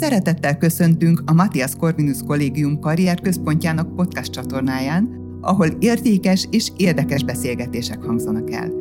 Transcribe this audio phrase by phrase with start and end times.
[0.00, 5.08] Szeretettel köszöntünk a Matthias Corvinus Kollégium karrierközpontjának podcast csatornáján,
[5.40, 8.72] ahol értékes és érdekes beszélgetések hangzanak el.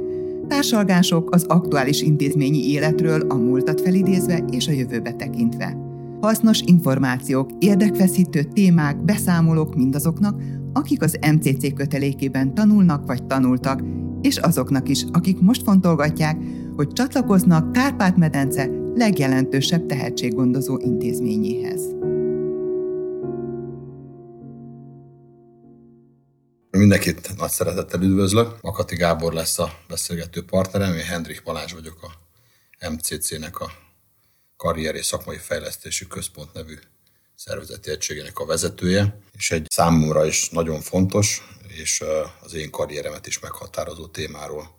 [0.48, 5.78] Társalgások az aktuális intézményi életről a múltat felidézve és a jövőbe tekintve.
[6.22, 10.42] Hasznos információk, érdekfeszítő témák, beszámolók mindazoknak,
[10.74, 13.84] akik az MCC kötelékében tanulnak vagy tanultak,
[14.22, 16.38] és azoknak is, akik most fontolgatják,
[16.76, 21.82] hogy csatlakoznak Kárpát-medence legjelentősebb tehetséggondozó intézményéhez.
[26.70, 28.62] Mindenkit nagy szeretettel üdvözlök.
[28.62, 33.72] Makati Gábor lesz a beszélgető partnerem, én Hendrik Balázs vagyok a MCC-nek a
[34.58, 36.76] Karrier és Szakmai Fejlesztési Központ nevű
[37.36, 42.04] szervezeti egységének a vezetője, és egy számomra is nagyon fontos, és
[42.42, 44.76] az én karrieremet is meghatározó témáról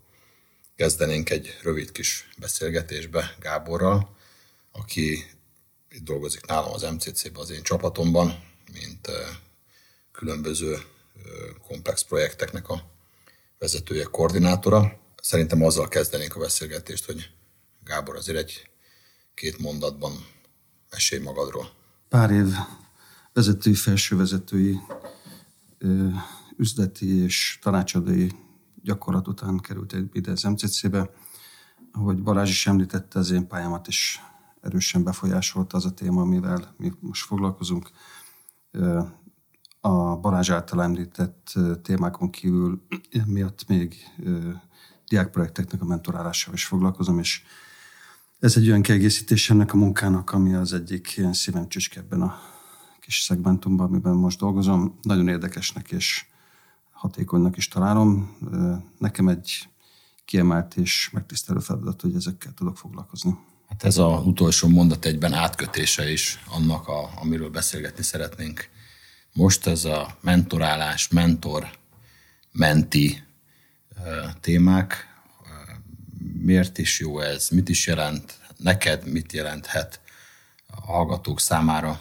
[0.77, 4.17] kezdenénk egy rövid kis beszélgetésbe Gáborral,
[4.73, 5.25] aki
[5.89, 9.11] itt dolgozik nálam az MCC-ben, az én csapatomban, mint
[10.13, 10.79] különböző
[11.67, 12.91] komplex projekteknek a
[13.59, 15.01] vezetője, koordinátora.
[15.23, 17.31] Szerintem azzal kezdenénk a beszélgetést, hogy
[17.85, 18.71] Gábor azért egy
[19.35, 20.27] két mondatban
[20.91, 21.71] mesélj magadról.
[22.09, 22.47] Pár év
[23.33, 24.79] vezetői, felsővezetői,
[26.57, 28.29] üzleti és tanácsadói
[28.87, 31.11] gyakorlat után került ide az MCC-be.
[31.93, 34.21] Ahogy Balázs is említette, az én pályámat is
[34.61, 37.91] erősen befolyásolta az a téma, amivel mi most foglalkozunk.
[39.81, 42.87] A Balázs által említett témákon kívül
[43.27, 43.97] miatt még
[45.09, 47.43] diákprojekteknek a mentorálásával is foglalkozom, és
[48.39, 52.39] ez egy olyan kiegészítés ennek a munkának, ami az egyik ilyen szívem csücske ebben a
[53.01, 54.99] kis szegmentumban, amiben most dolgozom.
[55.03, 56.27] Nagyon érdekesnek és
[57.07, 58.37] hatékonynak is találom.
[58.99, 59.69] Nekem egy
[60.25, 63.39] kiemelt és megtisztelő feladat, hogy ezekkel tudok foglalkozni.
[63.69, 68.69] Hát ez az utolsó mondat egyben átkötése is annak, a, amiről beszélgetni szeretnénk.
[69.33, 71.71] Most ez a mentorálás, mentor,
[72.53, 73.23] menti
[74.41, 75.15] témák.
[76.39, 77.49] Miért is jó ez?
[77.49, 78.41] Mit is jelent?
[78.57, 80.01] Neked mit jelenthet
[80.67, 82.01] a hallgatók számára?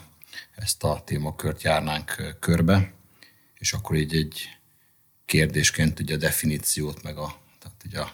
[0.54, 2.92] Ezt a témakört járnánk körbe,
[3.54, 4.55] és akkor így egy
[5.26, 8.12] kérdésként ugye a definíciót, meg a, tehát ugye a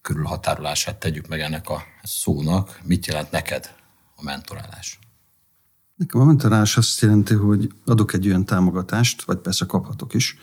[0.00, 2.80] körülhatárolását tegyük meg ennek a szónak.
[2.84, 3.74] Mit jelent neked
[4.16, 4.98] a mentorálás?
[5.94, 10.36] Nekem a mentorálás azt jelenti, hogy adok egy olyan támogatást, vagy persze kaphatok is,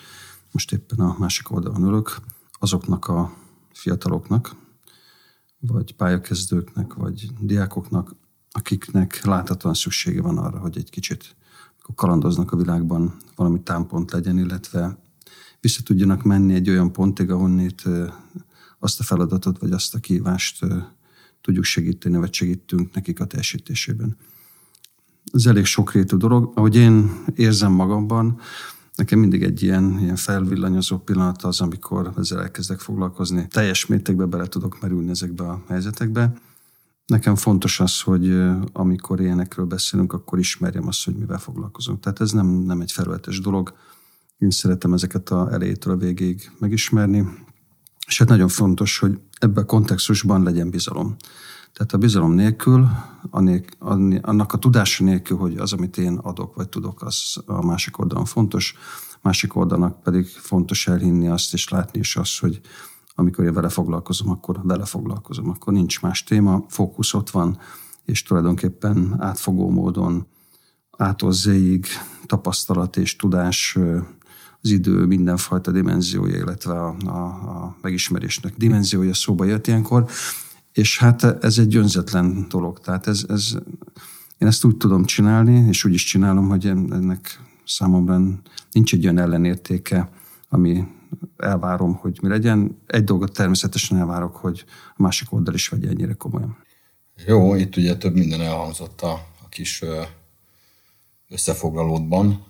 [0.51, 2.17] most éppen a másik oldalon ülök,
[2.59, 3.33] azoknak a
[3.73, 4.55] fiataloknak,
[5.59, 8.15] vagy pályakezdőknek, vagy diákoknak,
[8.51, 11.35] akiknek láthatóan szüksége van arra, hogy egy kicsit
[11.95, 14.97] kalandoznak a világban, valami támpont legyen, illetve
[15.59, 17.83] vissza tudjanak menni egy olyan pontig, ahonnét
[18.79, 20.65] azt a feladatot, vagy azt a kívást
[21.41, 24.17] tudjuk segíteni, vagy segítünk nekik a teljesítésében.
[25.33, 26.51] Ez elég sokrétű dolog.
[26.55, 28.39] Ahogy én érzem magamban,
[28.95, 33.47] nekem mindig egy ilyen, ilyen felvillanyozó pillanat az, amikor ezzel elkezdek foglalkozni.
[33.47, 36.33] Teljes mértékben bele tudok merülni ezekbe a helyzetekbe.
[37.05, 38.41] Nekem fontos az, hogy
[38.73, 41.99] amikor ilyenekről beszélünk, akkor ismerjem azt, hogy mivel foglalkozunk.
[41.99, 43.73] Tehát ez nem, nem egy felületes dolog.
[44.37, 47.27] Én szeretem ezeket a elejétől a végéig megismerni,
[48.07, 51.15] és hát nagyon fontos, hogy ebben a kontextusban legyen bizalom.
[51.73, 52.87] Tehát a bizalom nélkül,
[54.21, 58.25] annak a tudása nélkül, hogy az, amit én adok vagy tudok, az a másik oldalon
[58.25, 58.75] fontos,
[59.21, 62.61] másik oldalnak pedig fontos elhinni azt és látni is azt, hogy
[63.15, 67.57] amikor én vele foglalkozom, akkor vele foglalkozom, akkor nincs más téma, fókusz ott van,
[68.05, 70.27] és tulajdonképpen átfogó módon
[70.97, 71.33] ától
[72.25, 73.77] tapasztalat és tudás
[74.65, 80.09] az idő mindenfajta dimenziója, illetve a, a, a megismerésnek dimenziója szóba jött ilyenkor,
[80.71, 82.79] és hát ez egy önzetlen dolog.
[82.79, 83.51] Tehát ez, ez,
[84.37, 88.19] én ezt úgy tudom csinálni, és úgy is csinálom, hogy ennek számomra
[88.71, 90.09] nincs egy olyan ellenértéke,
[90.49, 90.83] ami
[91.37, 92.81] elvárom, hogy mi legyen.
[92.85, 94.65] Egy dolgot természetesen elvárok, hogy
[94.95, 96.57] a másik oldal is vegye ennyire komolyan.
[97.25, 99.11] Jó, itt ugye több minden elhangzott a,
[99.43, 99.83] a kis
[101.29, 102.45] összefoglalódban.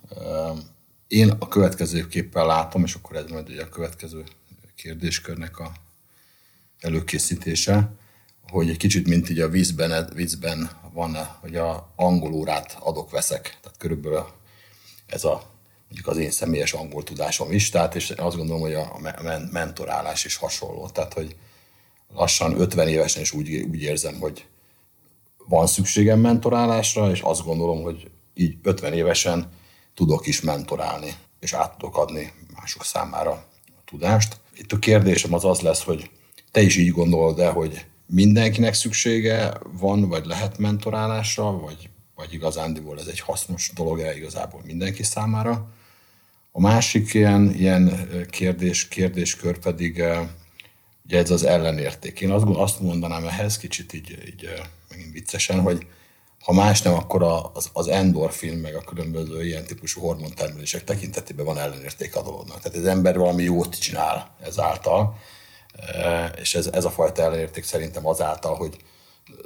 [1.08, 4.24] Én a következőképpen látom, és akkor ez majd ugye a következő
[4.76, 5.72] kérdéskörnek a
[6.80, 7.92] előkészítése,
[8.50, 13.58] hogy egy kicsit, mint így a vízben, vízben van, hogy a angolórát adok-veszek.
[13.62, 14.26] Tehát körülbelül
[15.06, 15.54] ez a
[15.88, 19.00] mondjuk az én személyes angol tudásom is, tehát és azt gondolom, hogy a
[19.52, 20.90] mentorálás is hasonló.
[20.90, 21.36] Tehát, hogy
[22.14, 24.46] lassan 50 évesen is úgy, úgy érzem, hogy
[25.48, 29.52] van szükségem mentorálásra, és azt gondolom, hogy így 50 évesen
[29.96, 33.32] tudok is mentorálni, és át tudok adni mások számára
[33.68, 34.40] a tudást.
[34.56, 36.10] Itt a kérdésem az az lesz, hogy
[36.52, 43.00] te is így gondolod de hogy mindenkinek szüksége van, vagy lehet mentorálásra, vagy vagy igazándiból
[43.00, 45.70] ez egy hasznos dolog-e igazából mindenki számára.
[46.52, 50.04] A másik ilyen, ilyen kérdés, kérdéskör pedig
[51.06, 52.22] ugye ez az ellenérték.
[52.22, 54.50] Én azt, azt mondanám ehhez kicsit így, így
[54.90, 55.88] megint viccesen, hogy
[56.46, 61.58] ha más nem, akkor az, az endorfin, meg a különböző ilyen típusú hormontermelések tekintetében van
[61.58, 62.62] ellenérték a dolognak.
[62.62, 65.18] Tehát az ember valami jót csinál ezáltal,
[66.36, 68.78] és ez, ez a fajta ellenérték szerintem azáltal, hogy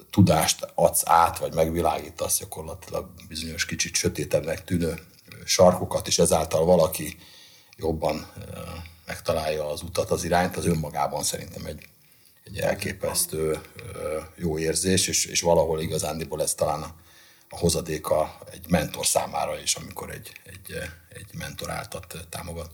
[0.09, 4.99] tudást adsz át, vagy megvilágítasz gyakorlatilag bizonyos kicsit sötétebbnek tűnő
[5.45, 7.17] sarkokat, és ezáltal valaki
[7.77, 8.31] jobban
[9.05, 11.87] megtalálja az utat, az irányt, az önmagában szerintem egy,
[12.43, 13.59] egy elképesztő
[14.35, 16.95] jó érzés, és, és valahol igazándiból ez talán a,
[17.49, 20.75] a hozadéka egy mentor számára is, amikor egy, egy,
[21.09, 22.71] egy mentor áltat támogat.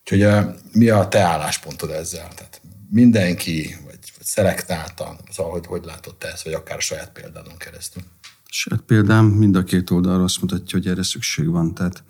[0.00, 2.28] Úgyhogy mi a te álláspontod ezzel?
[2.34, 2.60] Tehát
[2.90, 7.56] mindenki, vagy, vagy szelektáltan, szóval hogy, hogy látod te ezt, vagy akár a saját példádon
[7.56, 8.02] keresztül?
[8.48, 11.74] Saját példám mind a két oldalról azt mutatja, hogy erre szükség van.
[11.74, 12.02] Tehát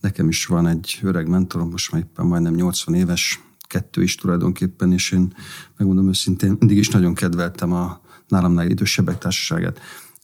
[0.00, 3.40] nekem is van egy öreg mentorom, most már éppen majdnem 80 éves,
[3.70, 5.32] kettő is tulajdonképpen, és én
[5.76, 9.80] megmondom őszintén, mindig is nagyon kedveltem a nálamnál idősebbek társaságát.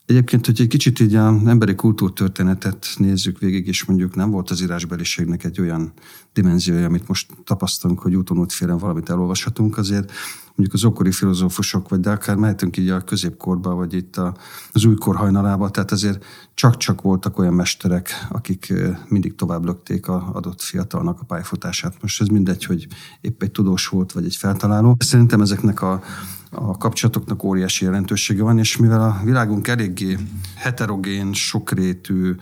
[0.07, 4.63] Egyébként, hogy egy kicsit így az emberi kultúrtörténetet nézzük végig, és mondjuk nem volt az
[4.63, 5.93] írásbeliségnek egy olyan
[6.33, 10.13] dimenziója, amit most tapasztalunk, hogy úton útfélen valamit elolvashatunk, azért
[10.57, 14.17] mondjuk az okori filozófusok, vagy de akár mehetünk így a középkorba, vagy itt
[14.73, 16.25] az újkor hajnalába, tehát azért
[16.55, 18.73] csak-csak voltak olyan mesterek, akik
[19.09, 21.95] mindig tovább lökték a adott fiatalnak a pályafutását.
[22.03, 22.87] Most ez mindegy, hogy
[23.21, 24.97] épp egy tudós volt, vagy egy feltaláló.
[24.99, 26.03] Szerintem ezeknek a
[26.51, 30.19] a kapcsolatoknak óriási jelentősége van, és mivel a világunk eléggé
[30.55, 32.35] heterogén, sokrétű,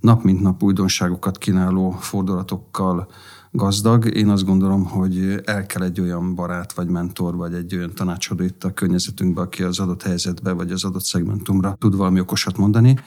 [0.00, 3.08] nap mint nap újdonságokat kínáló fordulatokkal
[3.54, 7.94] gazdag, én azt gondolom, hogy el kell egy olyan barát, vagy mentor, vagy egy olyan
[7.94, 12.56] tanácsadó itt a környezetünkbe, aki az adott helyzetbe, vagy az adott szegmentumra tud valami okosat
[12.56, 12.98] mondani.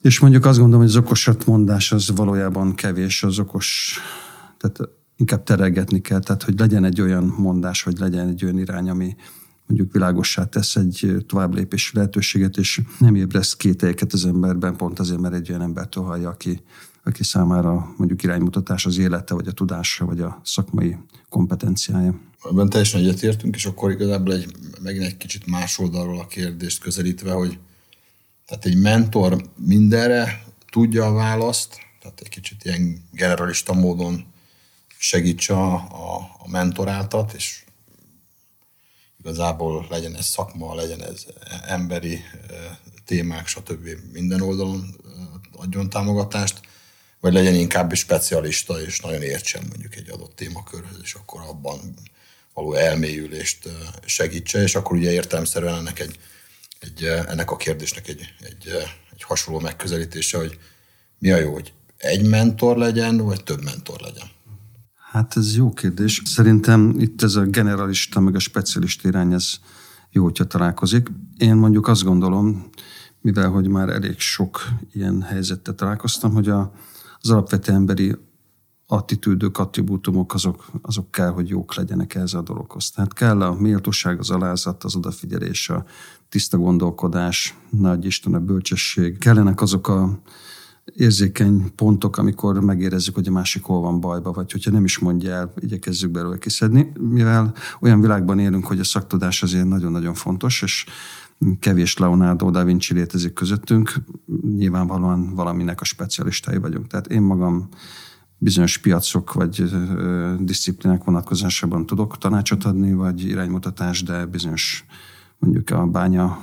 [0.00, 3.98] És mondjuk azt gondolom, hogy az okosat mondás az valójában kevés, az okos,
[4.58, 8.90] tehát inkább terelgetni kell, tehát hogy legyen egy olyan mondás, vagy legyen egy olyan irány,
[8.90, 9.16] ami,
[9.66, 15.20] mondjuk világossá tesz egy tovább lépési lehetőséget, és nem ébreszt kételyeket az emberben, pont azért,
[15.20, 16.62] mert egy olyan embertől hallja, aki,
[17.04, 20.96] aki számára mondjuk iránymutatás az élete, vagy a tudása, vagy a szakmai
[21.28, 22.20] kompetenciája.
[22.50, 27.32] Ebben teljesen egyetértünk, és akkor igazából egy, megint egy kicsit más oldalról a kérdést közelítve,
[27.32, 27.58] hogy
[28.46, 34.24] tehát egy mentor mindenre tudja a választ, tehát egy kicsit ilyen generalista módon
[34.98, 35.74] segítse a,
[36.38, 37.64] a, mentoráltat, és
[39.18, 41.26] igazából legyen ez szakma, legyen ez
[41.66, 42.20] emberi
[43.04, 43.88] témák, stb.
[44.12, 44.96] minden oldalon
[45.52, 46.51] adjon támogatást,
[47.22, 51.78] vagy legyen inkább is specialista, és nagyon értsen mondjuk egy adott témakörhöz, és akkor abban
[52.54, 53.68] való elmélyülést
[54.04, 56.18] segítse, és akkor ugye értelmszerűen ennek, egy,
[56.80, 58.68] egy, ennek a kérdésnek egy, egy,
[59.12, 60.58] egy hasonló megközelítése, hogy
[61.18, 64.26] mi a jó, hogy egy mentor legyen, vagy több mentor legyen.
[65.10, 66.22] Hát ez jó kérdés.
[66.24, 69.52] Szerintem itt ez a generalista, meg a specialista irány, ez
[70.10, 71.08] jó, hogyha találkozik.
[71.36, 72.70] Én mondjuk azt gondolom,
[73.20, 76.72] mivel hogy már elég sok ilyen helyzettel találkoztam, hogy a,
[77.22, 78.16] az alapvető emberi
[78.86, 82.90] attitűdök, attribútumok, azok, azok kell, hogy jók legyenek ez a dologhoz.
[82.90, 85.84] Tehát kell a méltóság, az alázat, az odafigyelés, a
[86.28, 89.18] tiszta gondolkodás, nagy Isten a bölcsesség.
[89.18, 90.20] Kellenek azok a
[90.84, 95.30] érzékeny pontok, amikor megérezzük, hogy a másik hol van bajba, vagy hogyha nem is mondja
[95.30, 100.84] el, igyekezzük belőle kiszedni, mivel olyan világban élünk, hogy a szaktudás azért nagyon-nagyon fontos, és
[101.58, 103.94] kevés Leonardo da Vinci létezik közöttünk,
[104.56, 106.86] nyilvánvalóan valaminek a specialistái vagyunk.
[106.86, 107.68] Tehát én magam
[108.38, 109.64] bizonyos piacok vagy
[110.38, 114.84] disziplinák vonatkozásában tudok tanácsot adni, vagy iránymutatást, de bizonyos
[115.38, 116.38] mondjuk a bánya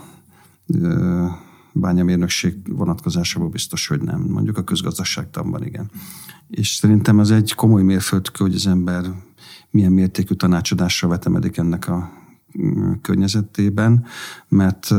[1.73, 4.21] bányamérnökség vonatkozásából biztos, hogy nem.
[4.21, 5.91] Mondjuk a közgazdaságtanban igen.
[6.47, 9.05] És szerintem az egy komoly mérföldkő, hogy az ember
[9.71, 12.18] milyen mértékű tanácsadásra vetemedik ennek a
[13.01, 14.05] környezetében,
[14.47, 14.89] mert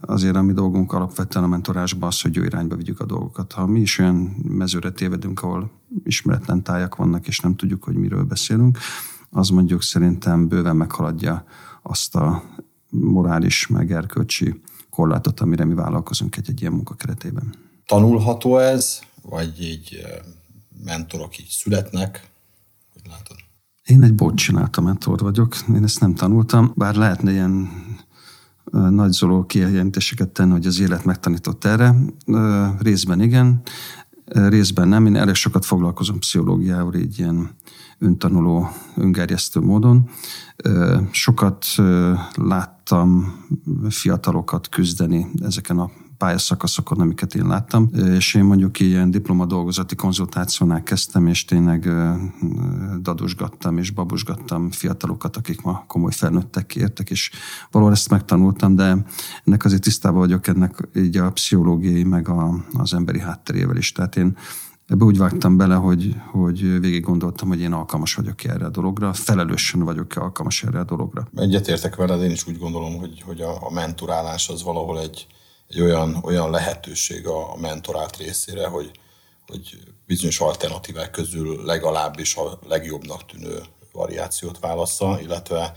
[0.00, 3.52] azért a mi dolgunk alapvetően a mentorásban az, hogy jó irányba vigyük a dolgokat.
[3.52, 5.70] Ha mi is olyan mezőre tévedünk, ahol
[6.04, 8.78] ismeretlen tájak vannak, és nem tudjuk, hogy miről beszélünk,
[9.30, 11.44] az mondjuk szerintem bőven meghaladja
[11.82, 12.42] azt a
[12.88, 17.54] morális, meg erkölcsi korlátot, amire mi vállalkozunk egy, egy ilyen munka keretében.
[17.86, 20.06] Tanulható ez, vagy így
[20.84, 22.30] mentorok így születnek?
[22.92, 23.36] Hogy látod?
[23.92, 27.68] Én egy bot csináltam mentor vagyok, én ezt nem tanultam, bár lehetne ilyen
[28.70, 31.94] nagy zoló kijelentéseket tenni, hogy az élet megtanított erre.
[32.78, 33.60] Részben igen,
[34.24, 35.06] részben nem.
[35.06, 37.50] Én elég sokat foglalkozom pszichológiával, így ilyen
[37.98, 40.08] öntanuló, öngerjesztő módon.
[41.10, 41.66] Sokat
[42.34, 43.34] láttam
[43.88, 45.90] fiatalokat küzdeni ezeken a
[46.22, 51.88] pályaszakaszokon, amiket én láttam, és én mondjuk ilyen diplomadolgozati konzultációnál kezdtem, és tényleg
[53.00, 57.30] dadusgattam és babusgattam fiatalokat, akik ma komoly felnőttek értek, és
[57.70, 59.04] valahol ezt megtanultam, de
[59.44, 63.92] ennek azért tisztában vagyok ennek így a pszichológiai, meg a, az emberi hátterével is.
[63.92, 64.36] Tehát én
[64.86, 69.12] Ebbe úgy vágtam bele, hogy, hogy végig gondoltam, hogy én alkalmas vagyok erre a dologra,
[69.12, 71.28] felelősen vagyok alkalmas erre a dologra.
[71.34, 75.26] Egyetértek veled, én is úgy gondolom, hogy, hogy a, a mentorálás az valahol egy,
[75.72, 78.90] egy olyan, olyan lehetőség a, a részére, hogy,
[79.46, 83.62] hogy bizonyos alternatívák közül legalábbis a legjobbnak tűnő
[83.92, 85.76] variációt válassza, illetve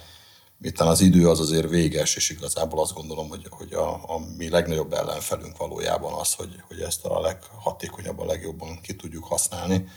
[0.57, 4.49] miután az idő az azért véges, és igazából azt gondolom, hogy, hogy a, a mi
[4.49, 9.87] legnagyobb ellenfelünk valójában az, hogy, hogy ezt a leghatékonyabb, a legjobban ki tudjuk használni.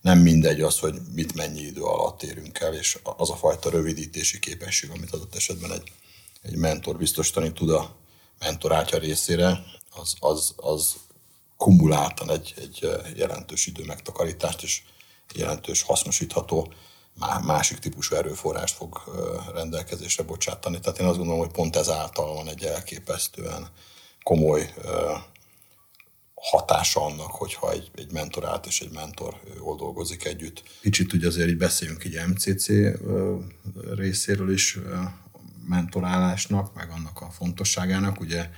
[0.00, 4.38] Nem mindegy az, hogy mit mennyi idő alatt érünk el, és az a fajta rövidítési
[4.38, 5.92] képesség, amit adott esetben egy,
[6.42, 7.96] egy mentor biztosítani tud a
[8.38, 10.96] mentorátja részére, az, az, az
[11.56, 14.82] kumuláltan egy, egy jelentős idő megtakarítást és
[15.34, 16.72] jelentős hasznosítható
[17.44, 19.02] másik típusú erőforrást fog
[19.54, 20.80] rendelkezésre bocsátani.
[20.80, 23.68] Tehát én azt gondolom, hogy pont ezáltal van egy elképesztően
[24.22, 24.74] komoly
[26.34, 30.62] hatása annak, hogyha egy, egy mentorált és egy mentor jól dolgozik együtt.
[30.80, 32.66] Kicsit ugye azért így beszéljünk így MCC
[33.94, 34.78] részéről is
[35.68, 38.20] mentorálásnak, meg annak a fontosságának.
[38.20, 38.50] Ugye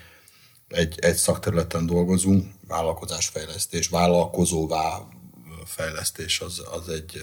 [0.69, 4.99] egy, egy szakterületen dolgozunk, vállalkozásfejlesztés, vállalkozóvá
[5.65, 7.21] fejlesztés az, az egy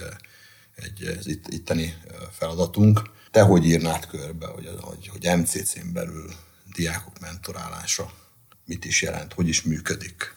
[0.78, 1.98] egy az itt, itteni
[2.32, 3.02] feladatunk.
[3.32, 6.34] Te hogy írnád körbe, hogy, hogy, hogy MCC-n belül
[6.76, 8.12] diákok mentorálása
[8.66, 10.36] mit is jelent, hogy is működik,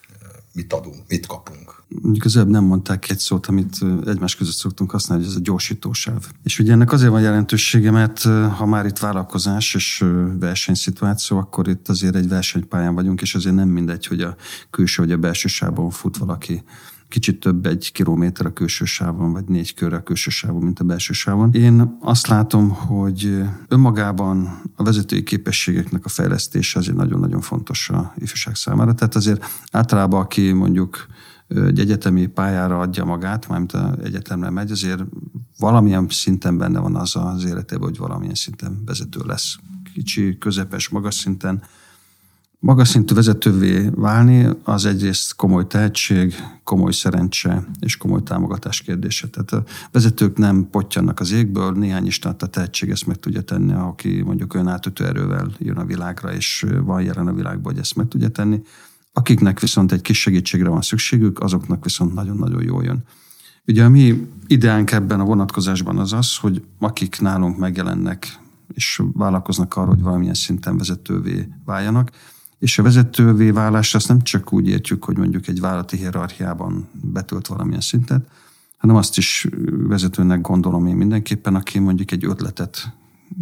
[0.52, 1.83] mit adunk, mit kapunk.
[2.02, 3.76] Mondjuk az nem mondták egy szót, amit
[4.07, 6.26] egymás között szoktunk használni, hogy ez a gyorsítósáv.
[6.42, 8.23] És ugye ennek azért van jelentősége, mert
[8.57, 10.04] ha már itt vállalkozás és
[10.38, 14.37] versenyszituáció, akkor itt azért egy versenypályán vagyunk, és azért nem mindegy, hogy a
[14.71, 16.62] külső vagy a belső sávon fut valaki
[17.10, 20.84] kicsit több egy kilométer a külső sávon, vagy négy kör a külső sávon, mint a
[20.84, 21.52] belső sávon.
[21.52, 28.54] Én azt látom, hogy önmagában a vezetői képességeknek a fejlesztése azért nagyon-nagyon fontos a ifjúság
[28.54, 28.94] számára.
[28.94, 31.06] Tehát azért általában, aki mondjuk
[31.48, 35.02] egy egyetemi pályára adja magát, mármint az egyetemre megy, azért
[35.58, 39.56] valamilyen szinten benne van az az életében, hogy valamilyen szinten vezető lesz.
[39.94, 41.62] Kicsi, közepes, magas szinten
[42.60, 49.28] magas szintű vezetővé válni az egyrészt komoly tehetség, komoly szerencse és komoly támogatás kérdése.
[49.28, 53.72] Tehát a vezetők nem potyannak az égből, néhány istant a tehetség ezt meg tudja tenni,
[53.72, 57.96] aki mondjuk olyan átütő erővel jön a világra, és van jelen a világban, hogy ezt
[57.96, 58.62] meg tudja tenni.
[59.12, 63.04] Akiknek viszont egy kis segítségre van szükségük, azoknak viszont nagyon-nagyon jól jön.
[63.66, 68.38] Ugye a mi ideánk ebben a vonatkozásban az az, hogy akik nálunk megjelennek
[68.74, 72.10] és vállalkoznak arra, hogy valamilyen szinten vezetővé váljanak,
[72.60, 77.46] és a vezetővé válás azt nem csak úgy értjük, hogy mondjuk egy vállalati hierarchiában betölt
[77.46, 78.28] valamilyen szintet,
[78.76, 82.92] hanem azt is vezetőnek gondolom én mindenképpen, aki mondjuk egy ötletet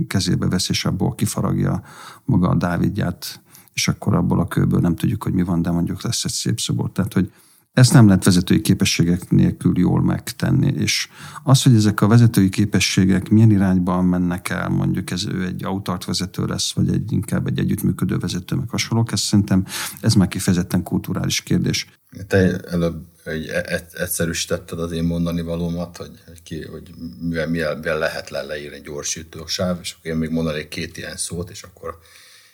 [0.07, 1.83] kezébe vesz, és abból kifaragja
[2.25, 3.41] maga a Dávidját,
[3.73, 6.61] és akkor abból a kőből nem tudjuk, hogy mi van, de mondjuk lesz egy szép
[6.61, 6.91] szobor.
[6.93, 7.33] Tehát, hogy
[7.73, 11.09] ezt nem lehet vezetői képességek nélkül jól megtenni, és
[11.43, 16.05] az, hogy ezek a vezetői képességek milyen irányban mennek el, mondjuk ez ő egy autart
[16.05, 19.67] vezető lesz, vagy egy inkább egy együttműködő vezető, meg hasonlók, ez szerintem
[20.01, 21.87] ez már kifejezetten kulturális kérdés.
[22.27, 27.49] Te előbb hogy e- e- egyszerűsítetted az én mondani valómat, hogy, hogy, ki, hogy mivel,
[27.49, 31.99] mivel, lehet le leírni gyorsítósáv, és akkor én még mondanék két ilyen szót, és akkor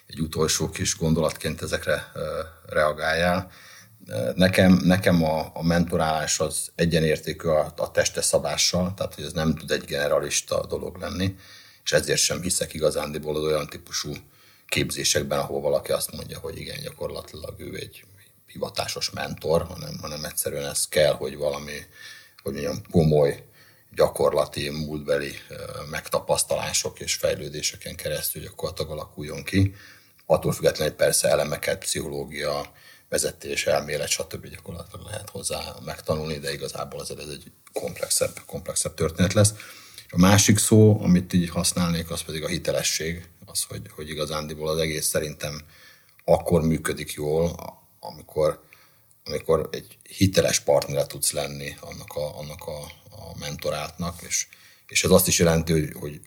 [0.07, 2.11] egy utolsó kis gondolatként ezekre
[2.65, 3.51] reagáljál
[4.35, 9.55] Nekem, nekem a, a mentorálás az egyenértékű a, a testes szabással, tehát hogy ez nem
[9.55, 11.35] tud egy generalista dolog lenni,
[11.83, 14.13] és ezért sem hiszek igazándiból az olyan típusú
[14.67, 18.05] képzésekben, ahol valaki azt mondja, hogy igen, gyakorlatilag ő egy
[18.47, 21.85] hivatásos mentor, hanem, hanem egyszerűen ez kell, hogy valami,
[22.43, 23.43] hogy mondjam, komoly,
[23.95, 25.31] gyakorlati, múltbeli
[25.89, 29.75] megtapasztalások és fejlődéseken keresztül gyakorlatilag alakuljon ki.
[30.25, 32.71] Attól függetlenül persze elemeket, pszichológia,
[33.09, 34.47] vezetés, elmélet, stb.
[34.47, 39.53] gyakorlatilag lehet hozzá megtanulni, de igazából ez egy komplexebb, komplexebb történet lesz.
[40.09, 44.77] A másik szó, amit így használnék, az pedig a hitelesség, az, hogy, hogy igazándiból az
[44.77, 45.61] egész szerintem
[46.25, 47.55] akkor működik jól,
[47.99, 48.63] amikor,
[49.25, 54.47] amikor egy hiteles partnere tudsz lenni annak a, annak a, a mentorátnak, és,
[54.87, 56.21] és ez azt is jelenti, hogy, hogy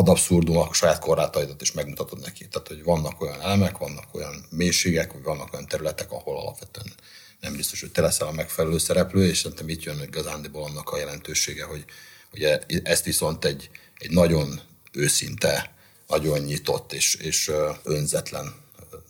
[0.00, 2.48] ad abszurdum a saját korlátaidat is megmutatod neki.
[2.48, 6.92] Tehát, hogy vannak olyan elemek, vannak olyan mélységek, vagy vannak olyan területek, ahol alapvetően
[7.40, 10.98] nem biztos, hogy te leszel a megfelelő szereplő, és szerintem itt jön igazándiból annak a
[10.98, 11.84] jelentősége, hogy
[12.32, 14.60] ugye ezt viszont egy, egy nagyon
[14.92, 15.74] őszinte,
[16.06, 17.50] nagyon nyitott és, és
[17.82, 18.54] önzetlen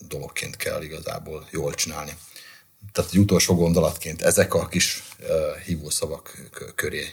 [0.09, 2.12] dologként kell igazából jól csinálni.
[2.92, 5.02] Tehát egy utolsó gondolatként ezek a kis
[5.64, 7.09] hívószavak köré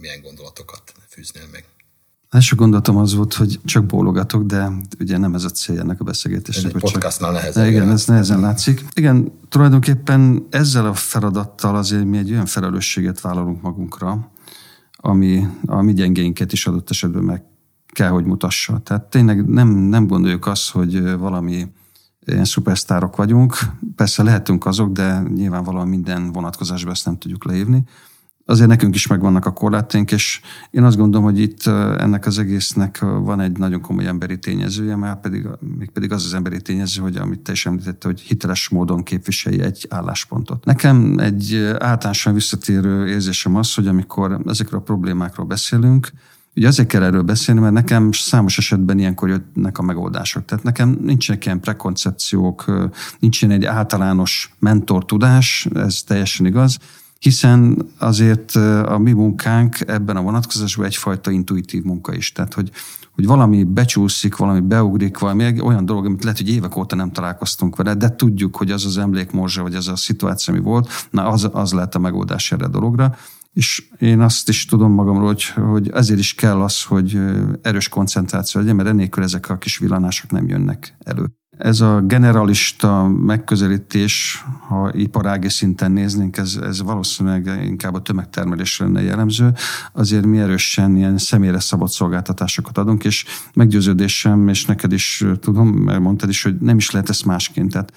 [0.00, 1.64] milyen gondolatokat fűznél meg?
[2.34, 6.04] Első gondolatom az volt, hogy csak bólogatok, de ugye nem ez a cél ennek a
[6.04, 6.74] beszélgetésnek.
[6.74, 7.40] Egy podcastnál csak...
[7.40, 7.66] nehezen.
[7.66, 8.84] Igen, ez nehezen látszik.
[8.94, 14.30] Igen, tulajdonképpen ezzel a feladattal azért mi egy olyan felelősséget vállalunk magunkra,
[14.96, 17.42] ami a mi gyengénket is adott esetben meg
[17.86, 18.78] kell, hogy mutassa.
[18.78, 21.66] Tehát tényleg nem, nem gondoljuk azt, hogy valami
[22.24, 23.56] ilyen szupersztárok vagyunk.
[23.96, 27.84] Persze lehetünk azok, de nyilvánvalóan minden vonatkozásban ezt nem tudjuk leívni
[28.46, 32.98] azért nekünk is megvannak a korlátaink, és én azt gondolom, hogy itt ennek az egésznek
[33.00, 35.48] van egy nagyon komoly emberi tényezője, már pedig,
[35.78, 39.64] még pedig az az emberi tényező, hogy amit te is említette, hogy hiteles módon képviselje
[39.64, 40.64] egy álláspontot.
[40.64, 46.10] Nekem egy általánosan visszatérő érzésem az, hogy amikor ezekről a problémákról beszélünk,
[46.56, 50.44] Ugye azért kell erről beszélni, mert nekem számos esetben ilyenkor jönnek a megoldások.
[50.44, 52.64] Tehát nekem nincsenek ilyen prekoncepciók,
[53.18, 56.78] nincsen egy általános mentor tudás, ez teljesen igaz,
[57.18, 58.54] hiszen azért
[58.84, 62.32] a mi munkánk ebben a vonatkozásban egyfajta intuitív munka is.
[62.32, 62.70] Tehát, hogy,
[63.14, 67.76] hogy valami becsúszik, valami beugrik, valami olyan dolog, amit lehet, hogy évek óta nem találkoztunk
[67.76, 71.48] vele, de tudjuk, hogy az az emlékmorzsa, vagy az a szituáció, ami volt, na az,
[71.52, 73.16] az lehet a megoldás erre a dologra.
[73.52, 77.20] És én azt is tudom magamról, hogy, hogy ezért is kell az, hogy
[77.62, 81.26] erős koncentráció legyen, mert ennélkül ezek a kis villanások nem jönnek elő.
[81.58, 89.02] Ez a generalista megközelítés, ha iparági szinten néznénk, ez, ez valószínűleg inkább a tömegtermelésre lenne
[89.02, 89.52] jellemző.
[89.92, 96.00] Azért mi erősen ilyen személyre szabott szolgáltatásokat adunk, és meggyőződésem, és neked is tudom, mert
[96.00, 97.72] mondtad is, hogy nem is lehet ezt másként.
[97.72, 97.92] Tehát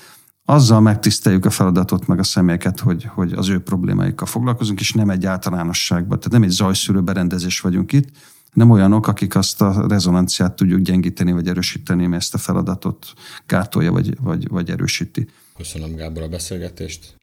[0.45, 5.09] azzal megtiszteljük a feladatot, meg a személyeket, hogy, hogy az ő problémáikkal foglalkozunk, és nem
[5.09, 8.09] egy általánosságban, tehát nem egy zajszűrő berendezés vagyunk itt,
[8.57, 13.13] nem olyanok, akik azt a rezonanciát tudjuk gyengíteni vagy erősíteni, mert ezt a feladatot
[13.45, 15.27] gátolja vagy, vagy, vagy erősíti.
[15.57, 17.15] Köszönöm Gábor a beszélgetést.